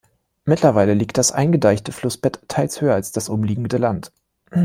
Mittlerweile 0.45 0.95
liegt 0.95 1.19
das 1.19 1.31
eingedeichte 1.31 1.91
Flussbett 1.91 2.39
teils 2.47 2.81
höher 2.81 2.95
als 2.95 3.11
das 3.11 3.29
umliegende 3.29 3.77
Land. 3.77 4.11